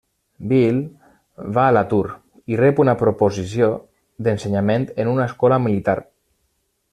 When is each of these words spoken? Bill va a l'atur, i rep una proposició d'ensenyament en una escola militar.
Bill 0.51 0.77
va 1.57 1.65
a 1.71 1.75
l'atur, 1.77 1.99
i 2.53 2.57
rep 2.61 2.81
una 2.85 2.95
proposició 3.03 3.69
d'ensenyament 4.29 4.89
en 5.05 5.13
una 5.13 5.29
escola 5.33 5.61
militar. 5.69 5.97